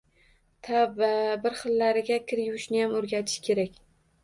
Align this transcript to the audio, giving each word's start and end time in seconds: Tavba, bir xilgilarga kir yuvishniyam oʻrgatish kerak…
Tavba, 0.67 1.09
bir 1.43 1.59
xilgilarga 1.59 2.19
kir 2.33 2.43
yuvishniyam 2.47 2.99
oʻrgatish 3.03 3.39
kerak… 3.51 3.81